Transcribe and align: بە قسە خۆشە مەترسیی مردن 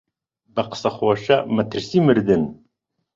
بە 0.53 0.63
قسە 0.69 0.89
خۆشە 0.97 1.37
مەترسیی 1.55 2.05
مردن 2.07 2.41